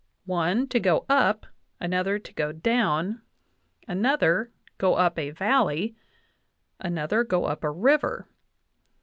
[0.25, 1.45] one, to go up;
[1.79, 3.21] another, to go down;...
[3.87, 5.95] another, go up a valley;
[6.79, 8.27] another, go up a river."